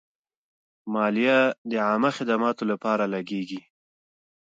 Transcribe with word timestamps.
مالیه 0.93 1.39
د 1.69 1.71
عامه 1.87 2.11
خدماتو 2.17 2.63
لپاره 2.71 3.03
لګیږي. 3.13 3.61